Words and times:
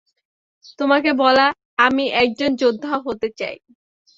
তোমাকে 0.79 1.11
বলা 1.13 1.45
আমি 1.79 2.05
একজন 2.23 2.51
যোদ্ধা 2.55 2.93
হতে 3.05 3.27
চাই। 3.39 3.55